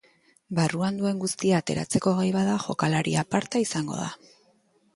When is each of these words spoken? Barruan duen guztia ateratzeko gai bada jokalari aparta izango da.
Barruan 0.59 0.95
duen 1.01 1.19
guztia 1.23 1.59
ateratzeko 1.63 2.15
gai 2.21 2.27
bada 2.37 2.57
jokalari 2.65 3.17
aparta 3.25 3.65
izango 3.69 4.03
da. 4.05 4.13